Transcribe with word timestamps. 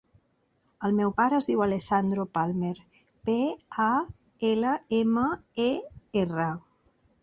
El 0.87 0.95
meu 0.99 1.13
pare 1.19 1.37
es 1.39 1.49
diu 1.49 1.61
Alessandro 1.65 2.25
Palmer: 2.39 2.73
pe, 3.29 3.37
a, 3.91 3.93
ela, 4.55 4.77
ema, 5.05 5.31
e, 5.71 5.73
erra. 6.29 6.53